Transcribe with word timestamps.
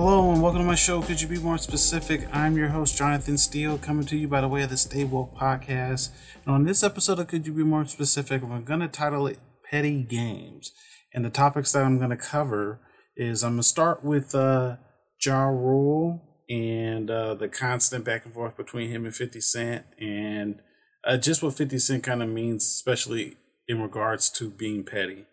Hello 0.00 0.30
and 0.30 0.40
welcome 0.40 0.60
to 0.60 0.64
my 0.64 0.76
show. 0.76 1.02
Could 1.02 1.20
you 1.20 1.26
be 1.26 1.40
more 1.40 1.58
specific? 1.58 2.28
I'm 2.32 2.56
your 2.56 2.68
host, 2.68 2.96
Jonathan 2.96 3.36
Steele, 3.36 3.78
coming 3.78 4.06
to 4.06 4.16
you 4.16 4.28
by 4.28 4.40
the 4.40 4.46
way 4.46 4.62
of 4.62 4.70
the 4.70 4.76
Stay 4.76 5.02
Woke 5.02 5.34
podcast. 5.34 6.10
And 6.46 6.54
on 6.54 6.62
this 6.62 6.84
episode 6.84 7.18
of 7.18 7.26
Could 7.26 7.48
You 7.48 7.52
Be 7.52 7.64
More 7.64 7.84
Specific, 7.84 8.44
I'm 8.44 8.62
going 8.62 8.78
to 8.78 8.86
title 8.86 9.26
it 9.26 9.40
Petty 9.68 10.04
Games. 10.04 10.70
And 11.12 11.24
the 11.24 11.30
topics 11.30 11.72
that 11.72 11.82
I'm 11.82 11.98
going 11.98 12.10
to 12.10 12.16
cover 12.16 12.78
is 13.16 13.42
I'm 13.42 13.54
going 13.54 13.62
to 13.62 13.68
start 13.68 14.04
with 14.04 14.36
uh, 14.36 14.76
Ja 15.20 15.46
Rule 15.46 16.22
and 16.48 17.10
uh, 17.10 17.34
the 17.34 17.48
constant 17.48 18.04
back 18.04 18.24
and 18.24 18.32
forth 18.32 18.56
between 18.56 18.90
him 18.90 19.04
and 19.04 19.12
50 19.12 19.40
Cent 19.40 19.84
and 20.00 20.60
uh, 21.02 21.16
just 21.16 21.42
what 21.42 21.54
50 21.54 21.76
Cent 21.80 22.04
kind 22.04 22.22
of 22.22 22.28
means, 22.28 22.62
especially 22.64 23.36
in 23.66 23.82
regards 23.82 24.30
to 24.30 24.48
being 24.48 24.84
petty. 24.84 25.26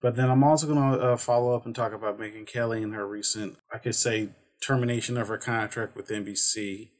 But 0.00 0.16
then 0.16 0.30
I'm 0.30 0.44
also 0.44 0.66
going 0.66 0.92
to 0.92 1.00
uh, 1.00 1.16
follow 1.16 1.54
up 1.54 1.66
and 1.66 1.74
talk 1.74 1.92
about 1.92 2.18
Megyn 2.18 2.46
Kelly 2.46 2.82
and 2.82 2.94
her 2.94 3.06
recent, 3.06 3.56
I 3.72 3.78
could 3.78 3.96
say, 3.96 4.30
termination 4.62 5.16
of 5.16 5.28
her 5.28 5.38
contract 5.38 5.96
with 5.96 6.08
NBC 6.08 6.90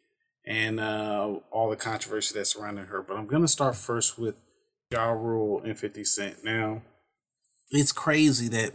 and 0.46 0.80
uh, 0.80 1.38
all 1.50 1.70
the 1.70 1.76
controversy 1.76 2.34
that's 2.34 2.54
surrounding 2.54 2.86
her. 2.86 3.02
But 3.02 3.16
I'm 3.16 3.26
going 3.26 3.42
to 3.42 3.48
start 3.48 3.76
first 3.76 4.18
with 4.18 4.36
Ja 4.90 5.10
Rule 5.10 5.62
and 5.62 5.78
50 5.78 6.04
Cent. 6.04 6.44
Now, 6.44 6.82
it's 7.70 7.92
crazy 7.92 8.48
that 8.48 8.72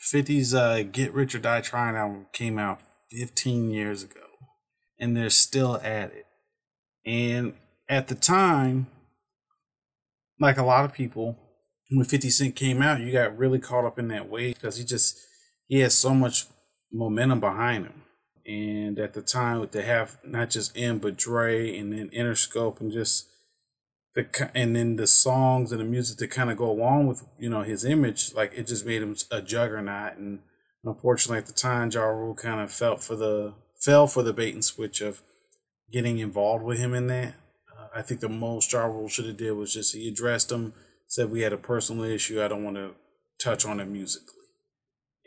50's 0.00 0.54
uh, 0.54 0.84
Get 0.90 1.12
Rich 1.12 1.34
or 1.34 1.40
Die 1.40 1.60
Trying 1.60 1.96
album 1.96 2.26
came 2.32 2.58
out 2.58 2.80
15 3.10 3.70
years 3.70 4.02
ago 4.02 4.20
and 4.98 5.16
they're 5.16 5.30
still 5.30 5.76
at 5.82 6.12
it. 6.12 6.26
And 7.04 7.54
at 7.88 8.08
the 8.08 8.14
time, 8.14 8.86
like 10.40 10.56
a 10.56 10.64
lot 10.64 10.84
of 10.84 10.92
people, 10.92 11.36
when 11.90 12.04
50 12.04 12.30
Cent 12.30 12.56
came 12.56 12.82
out, 12.82 13.00
you 13.00 13.12
got 13.12 13.36
really 13.36 13.58
caught 13.58 13.84
up 13.84 13.98
in 13.98 14.08
that 14.08 14.28
wave 14.28 14.54
because 14.54 14.76
he 14.76 14.84
just 14.84 15.18
he 15.66 15.80
has 15.80 15.94
so 15.94 16.14
much 16.14 16.46
momentum 16.92 17.40
behind 17.40 17.86
him. 17.86 18.02
And 18.46 18.98
at 18.98 19.12
the 19.12 19.22
time, 19.22 19.66
to 19.68 19.82
have 19.82 20.18
not 20.24 20.50
just 20.50 20.76
Em 20.76 20.98
but 20.98 21.16
Dre 21.16 21.76
and 21.76 21.92
then 21.92 22.10
Interscope 22.10 22.80
and 22.80 22.92
just 22.92 23.28
the 24.14 24.50
and 24.54 24.74
then 24.74 24.96
the 24.96 25.06
songs 25.06 25.70
and 25.70 25.80
the 25.80 25.84
music 25.84 26.18
to 26.18 26.26
kind 26.26 26.50
of 26.50 26.56
go 26.56 26.70
along 26.70 27.06
with 27.06 27.24
you 27.38 27.48
know 27.48 27.62
his 27.62 27.84
image, 27.84 28.34
like 28.34 28.52
it 28.54 28.66
just 28.66 28.86
made 28.86 29.02
him 29.02 29.16
a 29.30 29.42
juggernaut. 29.42 30.16
And 30.16 30.40
unfortunately, 30.84 31.38
at 31.38 31.46
the 31.46 31.52
time, 31.52 31.90
Ja 31.90 32.04
Rule 32.04 32.34
kind 32.34 32.60
of 32.60 32.72
felt 32.72 33.02
for 33.02 33.16
the 33.16 33.54
fell 33.78 34.06
for 34.06 34.22
the 34.22 34.32
bait 34.32 34.54
and 34.54 34.64
switch 34.64 35.00
of 35.00 35.22
getting 35.90 36.18
involved 36.18 36.64
with 36.64 36.78
him 36.78 36.94
in 36.94 37.06
that. 37.06 37.34
Uh, 37.78 37.88
I 37.94 38.02
think 38.02 38.20
the 38.20 38.28
most 38.28 38.72
Ja 38.72 38.84
Rule 38.84 39.08
should 39.08 39.26
have 39.26 39.36
did 39.36 39.52
was 39.52 39.72
just 39.72 39.94
he 39.94 40.08
addressed 40.08 40.50
him 40.50 40.72
said 41.08 41.30
we 41.30 41.40
had 41.40 41.54
a 41.54 41.58
personal 41.58 42.04
issue. 42.04 42.40
I 42.40 42.48
don't 42.48 42.62
want 42.62 42.76
to 42.76 42.92
touch 43.42 43.64
on 43.64 43.80
it 43.80 43.86
musically. 43.86 44.34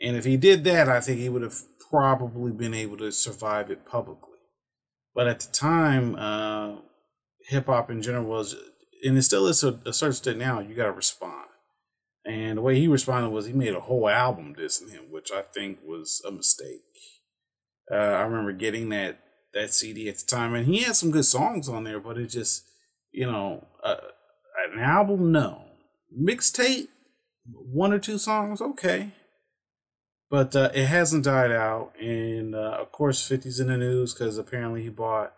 And 0.00 0.16
if 0.16 0.24
he 0.24 0.36
did 0.36 0.64
that, 0.64 0.88
I 0.88 1.00
think 1.00 1.18
he 1.18 1.28
would 1.28 1.42
have 1.42 1.58
probably 1.90 2.52
been 2.52 2.72
able 2.72 2.96
to 2.98 3.12
survive 3.12 3.70
it 3.70 3.84
publicly. 3.84 4.28
But 5.14 5.26
at 5.26 5.40
the 5.40 5.52
time, 5.52 6.14
uh, 6.16 6.76
hip 7.48 7.66
hop 7.66 7.90
in 7.90 8.00
general 8.00 8.24
was, 8.24 8.54
and 9.04 9.18
it 9.18 9.22
still 9.22 9.46
is 9.46 9.62
a, 9.62 9.80
a 9.84 9.92
certain 9.92 10.12
extent 10.12 10.38
now, 10.38 10.60
you 10.60 10.74
got 10.74 10.86
to 10.86 10.92
respond. 10.92 11.48
And 12.24 12.58
the 12.58 12.62
way 12.62 12.78
he 12.78 12.86
responded 12.86 13.30
was 13.30 13.46
he 13.46 13.52
made 13.52 13.74
a 13.74 13.80
whole 13.80 14.08
album 14.08 14.54
dissing 14.54 14.92
him, 14.92 15.10
which 15.10 15.30
I 15.32 15.42
think 15.42 15.80
was 15.84 16.22
a 16.26 16.30
mistake. 16.30 16.80
Uh, 17.90 17.96
I 17.96 18.22
remember 18.22 18.52
getting 18.52 18.88
that 18.90 19.18
that 19.54 19.74
CD 19.74 20.08
at 20.08 20.16
the 20.16 20.24
time, 20.24 20.54
and 20.54 20.66
he 20.66 20.78
had 20.78 20.96
some 20.96 21.10
good 21.10 21.26
songs 21.26 21.68
on 21.68 21.84
there, 21.84 22.00
but 22.00 22.16
it 22.16 22.28
just, 22.28 22.64
you 23.10 23.26
know, 23.26 23.66
uh, 23.84 23.96
an 24.72 24.78
album, 24.78 25.30
no 25.30 25.71
mixtape, 26.18 26.88
one 27.50 27.92
or 27.92 27.98
two 27.98 28.18
songs, 28.18 28.60
okay. 28.60 29.10
But 30.30 30.56
uh, 30.56 30.70
it 30.74 30.86
hasn't 30.86 31.24
died 31.24 31.52
out. 31.52 31.92
And 32.00 32.54
uh, 32.54 32.78
of 32.80 32.92
course, 32.92 33.28
50's 33.28 33.60
in 33.60 33.68
the 33.68 33.76
news 33.76 34.14
because 34.14 34.38
apparently 34.38 34.82
he 34.82 34.88
bought 34.88 35.34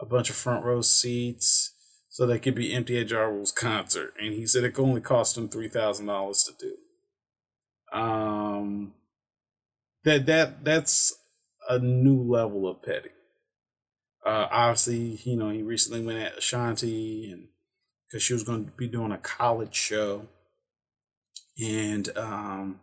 a 0.00 0.06
bunch 0.06 0.30
of 0.30 0.36
front 0.36 0.64
row 0.64 0.80
seats 0.80 1.74
so 2.08 2.26
they 2.26 2.38
could 2.38 2.54
be 2.54 2.72
empty 2.72 2.98
at 2.98 3.10
Ja 3.10 3.20
Rule's 3.20 3.52
concert. 3.52 4.14
And 4.18 4.34
he 4.34 4.46
said 4.46 4.64
it 4.64 4.78
only 4.78 5.00
cost 5.00 5.36
him 5.36 5.48
$3,000 5.48 6.46
to 6.46 6.52
do. 6.58 6.76
Um, 7.98 8.94
that 10.04 10.26
that 10.26 10.64
that's 10.64 11.14
a 11.68 11.78
new 11.78 12.22
level 12.22 12.68
of 12.68 12.82
petty. 12.82 13.10
Uh, 14.24 14.48
obviously, 14.50 15.20
you 15.24 15.36
know, 15.36 15.50
he 15.50 15.62
recently 15.62 16.04
went 16.04 16.18
at 16.18 16.38
Ashanti 16.38 17.30
and 17.30 17.48
because 18.10 18.22
she 18.22 18.32
was 18.32 18.42
going 18.42 18.64
to 18.64 18.70
be 18.72 18.88
doing 18.88 19.12
a 19.12 19.18
college 19.18 19.74
show. 19.74 20.26
And 21.62 22.16
um, 22.16 22.80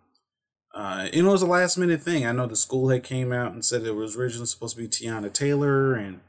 uh, 0.74 1.08
it 1.12 1.24
was 1.24 1.42
a 1.42 1.48
last 1.48 1.78
minute 1.78 2.02
thing. 2.02 2.26
I 2.26 2.32
know 2.32 2.46
the 2.46 2.56
school 2.56 2.90
had 2.90 3.04
came 3.04 3.34
out 3.34 3.52
and 3.52 3.66
said 3.66 3.84
it 3.84 3.96
was 3.96 4.16
originally 4.16 4.46
supposed 4.46 4.76
to 4.76 4.82
be 4.82 4.88
Teyana 4.88 5.34
Taylor, 5.34 5.94
and 5.94 6.22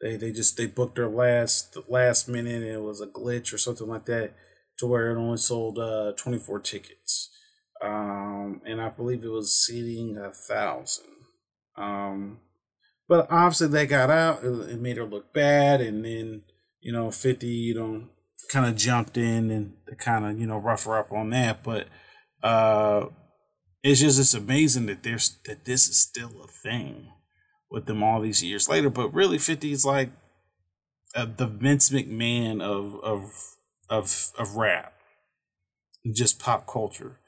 they 0.00 0.16
they 0.16 0.32
just 0.32 0.56
they 0.56 0.66
booked 0.66 0.98
her 0.98 1.08
last 1.08 1.76
last 1.88 2.28
minute. 2.28 2.62
it 2.62 2.82
was 2.82 3.00
a 3.00 3.06
glitch 3.06 3.52
or 3.52 3.58
something 3.58 3.86
like 3.86 4.06
that, 4.06 4.32
to 4.78 4.86
where 4.86 5.10
it 5.10 5.18
only 5.18 5.36
sold 5.36 5.78
uh, 5.78 6.12
24 6.16 6.60
tickets, 6.60 7.30
um, 7.82 8.62
and 8.64 8.80
I 8.80 8.88
believe 8.88 9.24
it 9.24 9.28
was 9.28 9.54
seating 9.54 10.16
a 10.16 10.30
thousand. 10.30 11.04
Um, 11.76 12.40
but 13.08 13.26
obviously 13.30 13.68
they 13.68 13.86
got 13.86 14.08
out. 14.08 14.42
It, 14.42 14.80
made 14.80 14.96
her 14.96 15.04
look 15.04 15.34
bad, 15.34 15.82
and 15.82 16.04
then 16.04 16.42
you 16.80 16.92
know 16.92 17.10
50 17.10 17.46
you 17.46 17.74
know 17.74 18.08
kind 18.50 18.66
of 18.66 18.76
jumped 18.76 19.16
in 19.16 19.50
and 19.50 19.72
kind 19.98 20.24
of 20.26 20.38
you 20.38 20.46
know 20.46 20.58
rough 20.58 20.84
her 20.84 20.98
up 20.98 21.12
on 21.12 21.30
that. 21.30 21.62
But 21.62 21.88
uh, 22.42 23.06
it's 23.82 24.00
just 24.00 24.20
it's 24.20 24.34
amazing 24.34 24.86
that 24.86 25.02
there's 25.02 25.38
that 25.46 25.64
this 25.64 25.88
is 25.88 25.98
still 25.98 26.42
a 26.42 26.48
thing 26.48 27.08
with 27.70 27.86
them 27.86 28.02
all 28.02 28.20
these 28.20 28.42
years 28.42 28.68
later. 28.68 28.90
But 28.90 29.14
really, 29.14 29.38
Fifty 29.38 29.72
is 29.72 29.84
like 29.84 30.10
uh, 31.14 31.26
the 31.36 31.46
Vince 31.46 31.90
McMahon 31.90 32.62
of 32.62 33.00
of 33.02 33.32
of 33.88 34.32
of 34.38 34.56
rap, 34.56 34.94
just 36.12 36.38
pop 36.38 36.66
culture. 36.66 37.18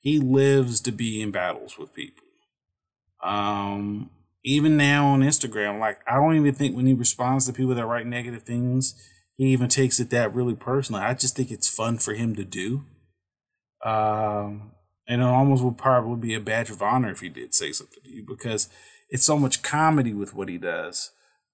He 0.00 0.18
lives 0.18 0.80
to 0.82 0.92
be 0.92 1.22
in 1.22 1.30
battles 1.30 1.78
with 1.78 1.94
people. 1.94 2.24
Um, 3.22 4.10
even 4.44 4.76
now 4.76 5.06
on 5.06 5.20
Instagram, 5.20 5.80
like 5.80 6.00
I 6.06 6.16
don't 6.16 6.36
even 6.36 6.54
think 6.54 6.76
when 6.76 6.86
he 6.86 6.92
responds 6.92 7.46
to 7.46 7.52
people 7.52 7.74
that 7.74 7.86
write 7.86 8.06
negative 8.06 8.42
things, 8.42 8.94
he 9.36 9.46
even 9.46 9.68
takes 9.68 9.98
it 10.00 10.10
that 10.10 10.34
really 10.34 10.54
personally. 10.54 11.02
I 11.02 11.14
just 11.14 11.36
think 11.36 11.50
it's 11.50 11.68
fun 11.68 11.98
for 11.98 12.14
him 12.14 12.36
to 12.36 12.44
do. 12.44 12.84
Um, 13.84 14.72
and 15.06 15.20
it 15.20 15.24
almost 15.24 15.62
would 15.62 15.76
probably 15.76 16.28
be 16.28 16.34
a 16.34 16.40
badge 16.40 16.70
of 16.70 16.82
honor 16.82 17.10
if 17.10 17.20
he 17.20 17.28
did 17.28 17.54
say 17.54 17.72
something 17.72 18.02
to 18.02 18.10
you 18.10 18.24
because 18.26 18.68
it's 19.10 19.24
so 19.24 19.38
much 19.38 19.62
comedy 19.62 20.14
with 20.14 20.34
what 20.34 20.48
he 20.48 20.56
does. 20.56 21.10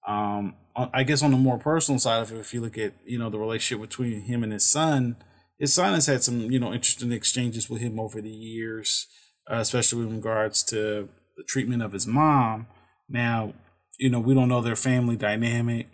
Um, 0.07 0.55
I 0.75 1.03
guess 1.03 1.21
on 1.21 1.31
the 1.31 1.37
more 1.37 1.57
personal 1.57 1.99
side 1.99 2.21
of 2.21 2.31
it, 2.31 2.39
if 2.39 2.53
you 2.53 2.61
look 2.61 2.77
at 2.77 2.93
you 3.05 3.19
know 3.19 3.29
the 3.29 3.37
relationship 3.37 3.87
between 3.87 4.21
him 4.21 4.43
and 4.43 4.53
his 4.53 4.65
son, 4.65 5.17
his 5.59 5.73
son 5.73 5.93
has 5.93 6.07
had 6.07 6.23
some 6.23 6.49
you 6.49 6.59
know 6.59 6.73
interesting 6.73 7.11
exchanges 7.11 7.69
with 7.69 7.81
him 7.81 7.99
over 7.99 8.21
the 8.21 8.29
years, 8.29 9.07
uh, 9.51 9.57
especially 9.57 10.03
in 10.03 10.15
regards 10.15 10.63
to 10.63 11.09
the 11.37 11.43
treatment 11.43 11.83
of 11.83 11.91
his 11.91 12.07
mom. 12.07 12.67
Now, 13.09 13.53
you 13.99 14.09
know 14.09 14.19
we 14.19 14.33
don't 14.33 14.49
know 14.49 14.61
their 14.61 14.75
family 14.75 15.17
dynamic 15.17 15.87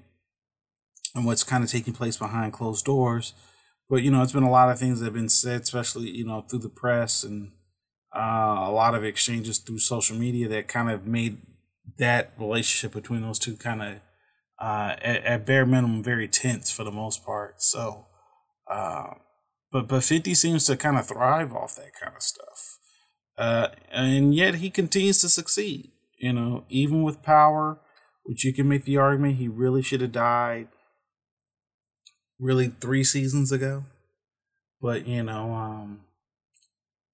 and 1.17 1.25
what's 1.25 1.43
kind 1.43 1.63
of 1.63 1.69
taking 1.69 1.93
place 1.93 2.15
behind 2.15 2.53
closed 2.53 2.85
doors. 2.85 3.33
But 3.89 4.03
you 4.03 4.11
know, 4.11 4.21
it's 4.21 4.31
been 4.31 4.43
a 4.43 4.51
lot 4.51 4.69
of 4.69 4.79
things 4.79 4.99
that 4.99 5.05
have 5.05 5.13
been 5.13 5.29
said, 5.29 5.61
especially 5.61 6.09
you 6.11 6.25
know 6.25 6.41
through 6.41 6.59
the 6.59 6.69
press 6.69 7.23
and 7.23 7.51
uh, 8.15 8.65
a 8.67 8.71
lot 8.71 8.95
of 8.95 9.03
exchanges 9.03 9.57
through 9.57 9.79
social 9.79 10.15
media 10.15 10.47
that 10.47 10.67
kind 10.67 10.89
of 10.89 11.05
made 11.05 11.39
that 11.97 12.33
relationship 12.39 12.93
between 12.93 13.21
those 13.21 13.39
two 13.39 13.55
kind 13.55 13.81
of 13.81 13.93
uh, 14.59 14.95
at, 15.01 15.23
at, 15.23 15.45
bare 15.45 15.65
minimum 15.65 16.03
very 16.03 16.27
tense 16.27 16.71
for 16.71 16.83
the 16.83 16.91
most 16.91 17.25
part. 17.25 17.61
So, 17.61 18.05
uh, 18.69 19.13
but 19.71 19.87
but 19.87 20.03
Fifty 20.03 20.35
seems 20.35 20.65
to 20.65 20.77
kind 20.77 20.97
of 20.97 21.07
thrive 21.07 21.53
off 21.53 21.75
that 21.75 21.93
kind 21.99 22.15
of 22.15 22.21
stuff, 22.21 22.77
uh, 23.37 23.69
and 23.91 24.35
yet 24.35 24.55
he 24.55 24.69
continues 24.69 25.19
to 25.21 25.29
succeed. 25.29 25.91
You 26.19 26.33
know, 26.33 26.65
even 26.69 27.03
with 27.03 27.21
power, 27.21 27.79
which 28.23 28.43
you 28.43 28.53
can 28.53 28.67
make 28.67 28.85
the 28.85 28.97
argument 28.97 29.35
he 29.35 29.47
really 29.47 29.81
should 29.81 30.01
have 30.01 30.11
died 30.11 30.67
really 32.39 32.67
three 32.67 33.03
seasons 33.03 33.51
ago. 33.51 33.83
But 34.81 35.07
you 35.07 35.23
know, 35.23 35.53
um, 35.53 36.01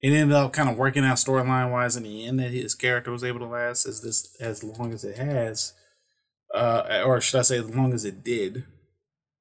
it 0.02 0.12
ended 0.12 0.36
up 0.36 0.52
kind 0.52 0.70
of 0.70 0.78
working 0.78 1.06
out 1.06 1.18
storyline 1.18 1.72
wise 1.72 1.96
in 1.96 2.04
the 2.04 2.25
end 2.25 2.40
that 2.40 2.52
his 2.52 2.75
character 2.75 3.12
was 3.12 3.24
able 3.24 3.40
to 3.40 3.46
last 3.46 3.86
as 3.86 4.02
this 4.02 4.36
as 4.42 4.64
long 4.64 4.94
as 4.94 5.04
it 5.06 5.16
has, 5.16 5.74
uh, 6.54 7.04
or 7.06 7.22
should 7.22 7.40
I 7.40 7.44
say, 7.44 7.58
as 7.58 7.74
long 7.74 7.94
as 7.94 8.04
it 8.04 8.24
did. 8.24 8.66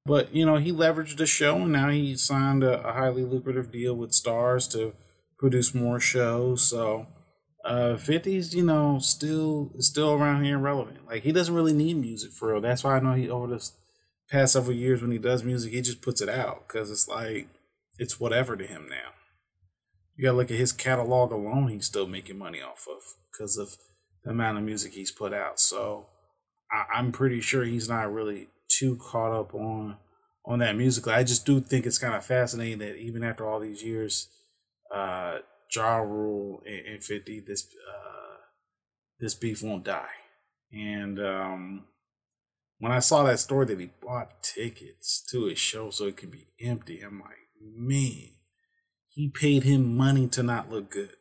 But 0.05 0.33
you 0.33 0.45
know, 0.45 0.57
he 0.57 0.71
leveraged 0.71 1.17
the 1.17 1.25
show, 1.25 1.57
and 1.57 1.73
now 1.73 1.89
he 1.89 2.15
signed 2.15 2.63
a, 2.63 2.81
a 2.87 2.93
highly 2.93 3.23
lucrative 3.23 3.71
deal 3.71 3.93
with 3.93 4.11
Starz 4.11 4.71
to 4.71 4.93
produce 5.37 5.75
more 5.75 5.99
shows. 5.99 6.61
So, 6.61 7.07
uh, 7.65 7.95
50s, 7.97 8.53
you 8.53 8.63
know, 8.63 8.99
still 8.99 9.71
still 9.79 10.13
around 10.13 10.45
here 10.45 10.57
relevant. 10.57 11.05
Like 11.05 11.23
he 11.23 11.33
doesn't 11.33 11.53
really 11.53 11.73
need 11.73 11.97
music 11.97 12.31
for 12.31 12.51
real. 12.53 12.61
That's 12.61 12.85
why 12.85 12.95
I 12.95 12.99
know 13.01 13.13
he 13.13 13.29
over 13.29 13.47
this 13.47 13.73
past 14.29 14.53
several 14.53 14.75
years 14.75 15.01
when 15.01 15.11
he 15.11 15.17
does 15.17 15.43
music, 15.43 15.73
he 15.73 15.81
just 15.81 16.01
puts 16.01 16.21
it 16.21 16.29
out 16.29 16.67
because 16.67 16.91
it's 16.91 17.07
like 17.07 17.47
it's 17.97 18.19
whatever 18.19 18.55
to 18.55 18.65
him 18.65 18.87
now. 18.89 19.11
You 20.15 20.25
gotta 20.25 20.37
look 20.37 20.51
at 20.51 20.57
his 20.57 20.71
catalog 20.71 21.31
alone; 21.31 21.69
he's 21.69 21.85
still 21.85 22.07
making 22.07 22.37
money 22.37 22.61
off 22.61 22.87
of 22.89 23.01
because 23.31 23.57
of 23.57 23.75
the 24.23 24.31
amount 24.31 24.57
of 24.57 24.63
music 24.63 24.93
he's 24.93 25.11
put 25.11 25.33
out. 25.33 25.59
So 25.59 26.07
I, 26.71 26.97
I'm 26.97 27.11
pretty 27.11 27.41
sure 27.41 27.63
he's 27.63 27.89
not 27.89 28.13
really 28.13 28.49
too 28.69 28.97
caught 28.97 29.31
up 29.31 29.53
on 29.53 29.97
on 30.45 30.59
that 30.59 30.75
music. 30.75 31.07
I 31.07 31.23
just 31.23 31.45
do 31.45 31.59
think 31.61 31.85
it's 31.85 31.97
kind 31.97 32.15
of 32.15 32.25
fascinating 32.25 32.79
that 32.79 32.97
even 32.97 33.23
after 33.23 33.47
all 33.47 33.59
these 33.59 33.83
years, 33.83 34.27
uh, 34.93 35.39
Ja 35.73 35.97
Rule 35.97 36.61
and, 36.65 36.95
and 36.95 37.03
50, 37.03 37.41
this 37.47 37.67
uh, 37.89 38.37
this 39.19 39.35
beef 39.35 39.63
won't 39.63 39.85
die. 39.85 40.09
And 40.71 41.19
um, 41.19 41.85
when 42.83 42.91
I 42.91 42.99
saw 42.99 43.23
that 43.23 43.39
story 43.39 43.65
that 43.67 43.79
he 43.79 43.91
bought 44.01 44.43
tickets 44.43 45.23
to 45.29 45.45
his 45.45 45.57
show 45.57 45.89
so 45.89 46.05
it 46.05 46.17
could 46.17 46.31
be 46.31 46.47
empty, 46.59 46.99
I'm 46.99 47.21
like, 47.21 47.47
man, 47.61 48.31
he 49.07 49.29
paid 49.29 49.63
him 49.63 49.95
money 49.95 50.27
to 50.27 50.43
not 50.43 50.69
look 50.69 50.91
good. 50.91 51.15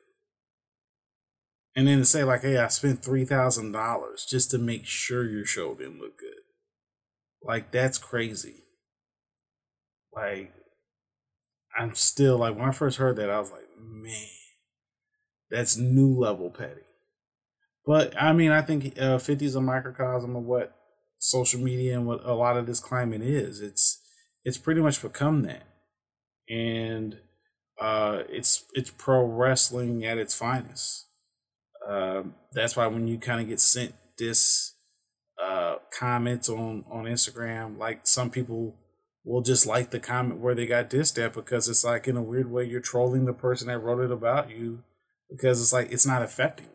And 1.77 1.87
then 1.87 1.99
to 1.99 2.05
say 2.05 2.25
like, 2.25 2.43
hey, 2.43 2.59
I 2.59 2.67
spent 2.67 3.05
three 3.05 3.25
thousand 3.25 3.71
dollars 3.71 4.27
just 4.29 4.51
to 4.51 4.59
make 4.59 4.87
sure 4.87 5.23
your 5.23 5.47
show 5.47 5.77
didn't 5.77 6.01
look 6.01 6.19
good. 6.19 6.43
Like 7.45 7.71
that's 7.71 7.97
crazy. 7.97 8.65
Like 10.13 10.53
I'm 11.79 11.95
still 11.95 12.39
like 12.39 12.57
when 12.57 12.71
I 12.71 12.73
first 12.73 12.99
heard 12.99 13.15
that, 13.19 13.31
I 13.31 13.39
was 13.39 13.53
like, 13.53 13.69
man, 13.79 14.27
that's 15.49 15.77
new 15.77 16.13
level 16.13 16.51
petty. 16.51 16.83
But 17.87 18.21
I 18.21 18.33
mean, 18.33 18.51
I 18.51 18.63
think 18.63 19.01
uh, 19.01 19.19
50 19.19 19.47
is 19.47 19.55
a 19.55 19.61
microcosm 19.61 20.35
of 20.35 20.43
what 20.43 20.77
social 21.23 21.61
media 21.61 21.97
and 21.97 22.05
what 22.05 22.25
a 22.25 22.35
lot 22.35 22.57
of 22.57 22.67
this 22.67 22.81
climate 22.81 23.23
is. 23.23 23.61
It's 23.61 24.01
it's 24.45 24.59
pretty 24.59 24.81
much 24.81 25.01
become 25.01 25.43
that, 25.43 25.63
and 26.51 27.19
uh, 27.81 28.25
it's 28.29 28.65
it's 28.75 28.91
pro 28.91 29.25
wrestling 29.25 30.05
at 30.05 30.19
its 30.19 30.35
finest. 30.35 31.07
Uh, 31.89 32.25
that's 32.53 32.77
why 32.77 32.89
when 32.89 33.07
you 33.07 33.19
kind 33.19 33.41
of 33.41 33.49
get 33.49 33.61
sent 33.61 33.95
this 34.19 34.75
uh, 35.41 35.77
comments 35.97 36.49
on 36.49 36.85
on 36.91 37.05
Instagram, 37.05 37.79
like 37.79 38.01
some 38.05 38.29
people 38.29 38.75
will 39.25 39.43
just 39.43 39.65
like 39.65 39.91
the 39.91 40.01
comment 40.01 40.41
where 40.41 40.57
they 40.57 40.67
got 40.67 40.91
dissed 40.91 41.25
at 41.25 41.35
because 41.35 41.69
it's 41.69 41.85
like 41.85 42.09
in 42.09 42.17
a 42.17 42.23
weird 42.23 42.51
way 42.51 42.65
you're 42.65 42.81
trolling 42.81 43.25
the 43.25 43.33
person 43.33 43.69
that 43.69 43.79
wrote 43.79 44.03
it 44.03 44.11
about 44.11 44.51
you 44.51 44.83
because 45.31 45.63
it's 45.63 45.73
like 45.73 45.93
it's 45.93 46.07
not 46.07 46.23
affecting 46.23 46.67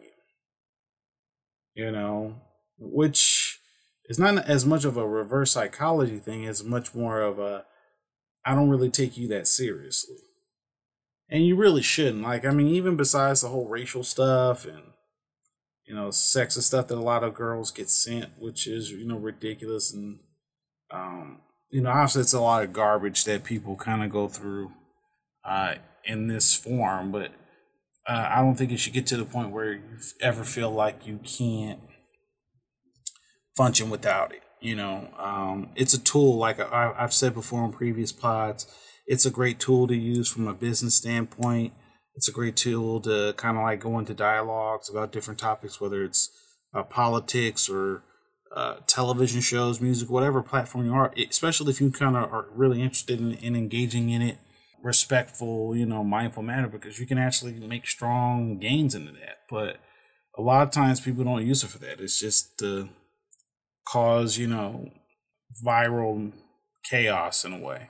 you. 1.75 1.85
You 1.85 1.91
know, 1.91 2.35
which 2.79 3.59
is 4.07 4.19
not 4.19 4.37
as 4.47 4.65
much 4.65 4.85
of 4.85 4.97
a 4.97 5.07
reverse 5.07 5.51
psychology 5.51 6.19
thing 6.19 6.45
as 6.45 6.63
much 6.63 6.95
more 6.95 7.21
of 7.21 7.39
a 7.39 7.65
I 8.45 8.55
don't 8.55 8.69
really 8.69 8.89
take 8.89 9.17
you 9.17 9.27
that 9.29 9.47
seriously. 9.47 10.17
And 11.29 11.45
you 11.45 11.57
really 11.57 11.81
shouldn't. 11.81 12.23
Like, 12.23 12.45
I 12.45 12.51
mean, 12.51 12.67
even 12.69 12.95
besides 12.95 13.41
the 13.41 13.49
whole 13.49 13.67
racial 13.67 14.03
stuff 14.03 14.65
and 14.65 14.83
you 15.85 15.95
know, 15.95 16.09
sexist 16.09 16.63
stuff 16.63 16.87
that 16.87 16.97
a 16.97 17.01
lot 17.01 17.23
of 17.23 17.33
girls 17.33 17.71
get 17.71 17.89
sent, 17.89 18.31
which 18.37 18.67
is, 18.67 18.91
you 18.91 19.07
know, 19.07 19.17
ridiculous 19.17 19.93
and 19.93 20.19
um 20.91 21.41
you 21.69 21.81
know, 21.81 21.89
obviously 21.89 22.21
it's 22.21 22.33
a 22.33 22.41
lot 22.41 22.63
of 22.63 22.73
garbage 22.73 23.25
that 23.25 23.43
people 23.43 23.75
kind 23.75 24.03
of 24.03 24.09
go 24.09 24.27
through 24.27 24.71
uh, 25.43 25.75
in 26.05 26.27
this 26.27 26.55
form, 26.55 27.11
but 27.11 27.31
uh, 28.07 28.29
I 28.29 28.37
don't 28.37 28.55
think 28.55 28.71
it 28.71 28.77
should 28.77 28.93
get 28.93 29.05
to 29.07 29.17
the 29.17 29.25
point 29.25 29.51
where 29.51 29.73
you 29.73 29.97
ever 30.21 30.43
feel 30.43 30.71
like 30.71 31.05
you 31.05 31.19
can't 31.23 31.79
function 33.57 33.89
without 33.89 34.31
it. 34.31 34.43
You 34.61 34.75
know, 34.75 35.09
um, 35.17 35.69
it's 35.75 35.93
a 35.93 35.99
tool, 35.99 36.37
like 36.37 36.59
I, 36.59 36.93
I've 36.97 37.13
said 37.13 37.33
before 37.33 37.65
in 37.65 37.71
previous 37.71 38.11
pods, 38.11 38.65
it's 39.05 39.25
a 39.25 39.31
great 39.31 39.59
tool 39.59 39.87
to 39.87 39.95
use 39.95 40.29
from 40.29 40.47
a 40.47 40.53
business 40.53 40.95
standpoint. 40.95 41.73
It's 42.15 42.27
a 42.27 42.31
great 42.31 42.55
tool 42.55 42.99
to 43.01 43.33
kind 43.37 43.57
of 43.57 43.63
like 43.63 43.79
go 43.79 43.99
into 43.99 44.13
dialogues 44.13 44.89
about 44.89 45.11
different 45.11 45.39
topics, 45.39 45.79
whether 45.79 46.03
it's 46.03 46.29
uh, 46.73 46.83
politics 46.83 47.69
or 47.69 48.03
uh, 48.55 48.77
television 48.87 49.41
shows, 49.41 49.79
music, 49.79 50.09
whatever 50.09 50.41
platform 50.41 50.85
you 50.85 50.93
are, 50.93 51.13
especially 51.29 51.69
if 51.69 51.79
you 51.79 51.91
kind 51.91 52.15
of 52.15 52.23
are 52.31 52.47
really 52.53 52.81
interested 52.81 53.19
in, 53.19 53.33
in 53.33 53.55
engaging 53.55 54.09
in 54.09 54.21
it, 54.21 54.37
respectful, 54.81 55.75
you 55.75 55.85
know, 55.85 56.03
mindful 56.03 56.43
manner, 56.43 56.67
because 56.67 56.99
you 56.99 57.05
can 57.05 57.17
actually 57.17 57.53
make 57.53 57.85
strong 57.85 58.57
gains 58.57 58.95
into 58.95 59.11
that. 59.11 59.37
But 59.49 59.77
a 60.37 60.41
lot 60.41 60.65
of 60.65 60.71
times 60.71 60.99
people 60.99 61.23
don't 61.23 61.45
use 61.45 61.63
it 61.63 61.67
for 61.67 61.79
that. 61.79 61.99
It's 61.99 62.19
just 62.19 62.57
to 62.59 62.89
cause, 63.91 64.37
you 64.37 64.47
know, 64.47 64.91
viral 65.65 66.31
chaos 66.83 67.45
in 67.45 67.53
a 67.53 67.59
way. 67.59 67.89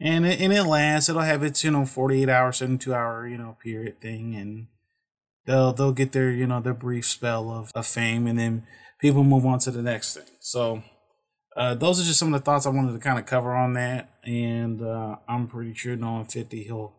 And 0.00 0.26
it, 0.26 0.40
and 0.40 0.52
it 0.52 0.64
lasts. 0.64 1.08
It'll 1.08 1.22
have 1.22 1.42
its, 1.42 1.62
you 1.62 1.70
know, 1.70 1.84
48 1.84 2.28
hour, 2.28 2.52
72 2.52 2.94
hour, 2.94 3.26
you 3.26 3.38
know, 3.38 3.56
period 3.62 4.00
thing. 4.00 4.34
And 4.34 4.66
they'll, 5.46 5.72
they'll 5.72 5.92
get 5.92 6.12
their, 6.12 6.30
you 6.30 6.46
know, 6.46 6.60
their 6.60 6.74
brief 6.74 7.06
spell 7.06 7.50
of, 7.50 7.70
of 7.74 7.86
fame 7.86 8.26
and 8.26 8.38
then 8.38 8.66
people 9.00 9.24
move 9.24 9.44
on 9.44 9.58
to 9.60 9.70
the 9.70 9.82
next 9.82 10.14
thing. 10.14 10.36
So 10.40 10.82
uh, 11.56 11.74
those 11.74 12.00
are 12.00 12.04
just 12.04 12.18
some 12.18 12.32
of 12.32 12.40
the 12.40 12.44
thoughts 12.44 12.66
I 12.66 12.70
wanted 12.70 12.92
to 12.92 12.98
kind 12.98 13.18
of 13.18 13.26
cover 13.26 13.54
on 13.54 13.74
that. 13.74 14.10
And 14.24 14.82
uh, 14.82 15.16
I'm 15.28 15.46
pretty 15.46 15.74
sure 15.74 15.96
knowing 15.96 16.24
50, 16.24 16.64
he'll 16.64 16.94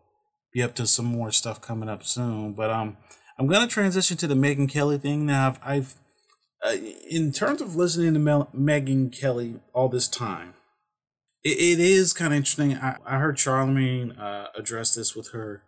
be 0.52 0.62
up 0.62 0.74
to 0.76 0.86
some 0.86 1.06
more 1.06 1.32
stuff 1.32 1.60
coming 1.60 1.88
up 1.88 2.04
soon. 2.04 2.52
But 2.52 2.70
um, 2.70 2.96
I'm 3.38 3.48
to 3.48 3.66
transition 3.66 4.16
to 4.18 4.26
the 4.26 4.34
Megyn 4.34 4.70
Kelly 4.70 4.98
thing. 4.98 5.26
Now, 5.26 5.48
I've, 5.48 5.58
I've 5.62 5.94
uh, 6.64 6.76
in 7.08 7.32
terms 7.32 7.60
of 7.60 7.76
listening 7.76 8.14
to 8.14 8.20
Mel- 8.20 8.48
Megyn 8.56 9.12
Kelly 9.12 9.60
all 9.72 9.88
this 9.88 10.08
time, 10.08 10.54
it, 11.44 11.58
it 11.58 11.80
is 11.80 12.12
kind 12.12 12.32
of 12.32 12.38
interesting. 12.38 12.76
I, 12.76 12.96
I 13.04 13.18
heard 13.18 13.38
Charlemagne 13.38 14.12
uh, 14.12 14.48
address 14.56 14.94
this 14.94 15.14
with 15.14 15.32
her 15.32 15.62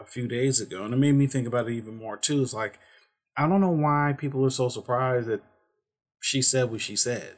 a 0.00 0.06
few 0.06 0.28
days 0.28 0.60
ago, 0.60 0.84
and 0.84 0.94
it 0.94 0.98
made 0.98 1.12
me 1.12 1.26
think 1.26 1.46
about 1.46 1.68
it 1.68 1.74
even 1.74 1.96
more 1.96 2.16
too. 2.16 2.42
It's 2.42 2.54
like, 2.54 2.78
I 3.36 3.46
don't 3.46 3.60
know 3.60 3.70
why 3.70 4.14
people 4.16 4.44
are 4.44 4.50
so 4.50 4.68
surprised 4.68 5.28
that 5.28 5.42
she 6.20 6.42
said 6.42 6.70
what 6.70 6.80
she 6.80 6.96
said. 6.96 7.36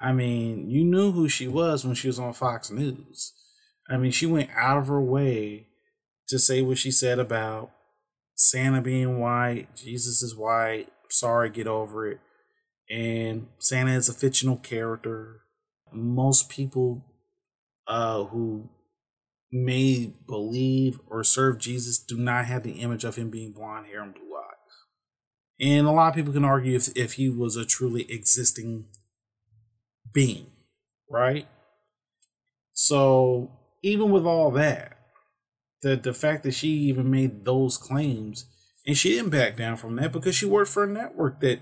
I 0.00 0.12
mean, 0.12 0.70
you 0.70 0.84
knew 0.84 1.12
who 1.12 1.28
she 1.28 1.48
was 1.48 1.84
when 1.84 1.94
she 1.94 2.08
was 2.08 2.18
on 2.18 2.32
Fox 2.32 2.70
News. 2.70 3.32
I 3.88 3.96
mean, 3.96 4.10
she 4.10 4.26
went 4.26 4.50
out 4.54 4.78
of 4.78 4.88
her 4.88 5.00
way 5.00 5.68
to 6.28 6.38
say 6.38 6.60
what 6.60 6.78
she 6.78 6.90
said 6.90 7.18
about 7.18 7.70
Santa 8.34 8.82
being 8.82 9.18
white, 9.18 9.74
Jesus 9.74 10.22
is 10.22 10.36
white, 10.36 10.88
sorry, 11.18 11.50
get 11.50 11.66
over 11.66 12.06
it. 12.06 12.20
And 12.90 13.48
Santa 13.58 13.92
is 13.92 14.08
a 14.08 14.14
fictional 14.14 14.56
character. 14.56 15.42
Most 15.92 16.48
people 16.48 17.04
uh, 17.86 18.24
who 18.24 18.68
may 19.52 20.12
believe 20.26 21.00
or 21.08 21.24
serve 21.24 21.58
Jesus 21.58 21.98
do 21.98 22.16
not 22.16 22.46
have 22.46 22.62
the 22.62 22.80
image 22.80 23.04
of 23.04 23.16
him 23.16 23.30
being 23.30 23.52
blonde 23.52 23.86
hair 23.86 24.02
and 24.02 24.14
blue 24.14 24.34
eyes. 24.36 24.76
and 25.60 25.86
a 25.86 25.90
lot 25.90 26.08
of 26.08 26.14
people 26.14 26.32
can 26.32 26.44
argue 26.44 26.76
if, 26.76 26.94
if 26.96 27.14
he 27.14 27.28
was 27.28 27.56
a 27.56 27.64
truly 27.64 28.10
existing 28.10 28.86
being, 30.12 30.46
right? 31.10 31.46
So 32.72 33.52
even 33.82 34.10
with 34.10 34.26
all 34.26 34.50
that, 34.52 34.98
the 35.82 35.96
the 35.96 36.14
fact 36.14 36.42
that 36.42 36.52
she 36.52 36.68
even 36.68 37.10
made 37.10 37.44
those 37.44 37.78
claims 37.78 38.46
and 38.86 38.96
she 38.96 39.10
didn't 39.10 39.30
back 39.30 39.56
down 39.56 39.76
from 39.76 39.96
that 39.96 40.12
because 40.12 40.34
she 40.34 40.46
worked 40.46 40.70
for 40.70 40.84
a 40.84 40.88
network 40.88 41.40
that 41.40 41.60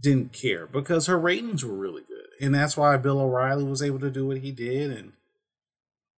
didn't 0.00 0.32
care 0.32 0.66
because 0.66 1.06
her 1.06 1.18
ratings 1.18 1.64
were 1.64 1.74
really 1.74 2.02
good. 2.02 2.26
And 2.40 2.54
that's 2.54 2.76
why 2.76 2.96
Bill 2.96 3.20
O'Reilly 3.20 3.64
was 3.64 3.82
able 3.82 4.00
to 4.00 4.10
do 4.10 4.26
what 4.26 4.38
he 4.38 4.52
did 4.52 4.90
and 4.90 5.12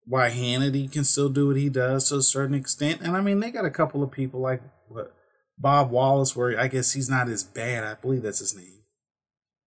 why 0.06 0.30
Hannity 0.30 0.90
can 0.90 1.04
still 1.04 1.28
do 1.28 1.48
what 1.48 1.56
he 1.56 1.68
does 1.68 2.08
to 2.08 2.16
a 2.16 2.22
certain 2.22 2.54
extent. 2.54 3.00
And 3.02 3.16
I 3.16 3.20
mean, 3.20 3.40
they 3.40 3.50
got 3.50 3.64
a 3.64 3.70
couple 3.70 4.02
of 4.02 4.10
people 4.10 4.40
like 4.40 4.62
what 4.88 5.14
Bob 5.58 5.90
Wallace, 5.90 6.34
where 6.34 6.58
I 6.58 6.68
guess 6.68 6.92
he's 6.92 7.10
not 7.10 7.28
as 7.28 7.44
bad. 7.44 7.84
I 7.84 7.94
believe 7.94 8.22
that's 8.22 8.38
his 8.38 8.56
name. 8.56 8.82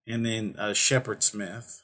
And 0.06 0.24
then 0.24 0.56
uh, 0.58 0.72
Shepard 0.72 1.22
Smith. 1.22 1.82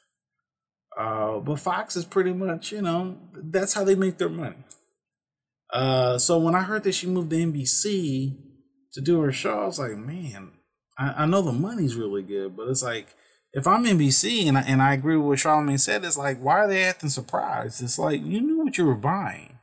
Uh, 0.97 1.39
but 1.39 1.59
Fox 1.59 1.95
is 1.95 2.05
pretty 2.05 2.33
much, 2.33 2.71
you 2.71 2.81
know, 2.81 3.17
that's 3.33 3.73
how 3.73 3.83
they 3.83 3.95
make 3.95 4.17
their 4.17 4.29
money. 4.29 4.57
Uh, 5.71 6.17
so 6.17 6.37
when 6.39 6.55
I 6.55 6.63
heard 6.63 6.83
that 6.83 6.93
she 6.93 7.07
moved 7.07 7.29
to 7.29 7.37
NBC 7.37 8.48
to 8.93 9.01
do 9.01 9.21
her 9.21 9.31
show, 9.31 9.61
I 9.61 9.65
was 9.65 9.79
like, 9.79 9.97
man, 9.97 10.51
I, 10.97 11.23
I 11.23 11.25
know 11.25 11.41
the 11.41 11.51
money's 11.51 11.95
really 11.95 12.23
good, 12.23 12.55
but 12.55 12.67
it's 12.67 12.83
like, 12.83 13.15
if 13.51 13.65
I'm 13.65 13.85
NBC 13.85 14.47
and 14.47 14.57
I, 14.57 14.61
and 14.61 14.81
I 14.81 14.93
agree 14.93 15.17
with 15.17 15.25
what 15.25 15.39
Charlemagne 15.39 15.77
said, 15.77 16.05
it's 16.05 16.17
like, 16.17 16.39
why 16.39 16.59
are 16.59 16.67
they 16.67 16.83
acting 16.83 17.09
surprised? 17.09 17.81
It's 17.81 17.97
like, 17.97 18.21
you 18.23 18.41
knew 18.41 18.63
what 18.63 18.77
you 18.77 18.85
were 18.85 18.95
buying. 18.95 19.57